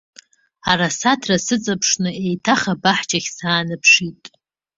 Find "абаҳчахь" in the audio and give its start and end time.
2.73-3.29